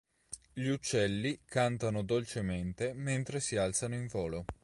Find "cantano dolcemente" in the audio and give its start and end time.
1.45-2.93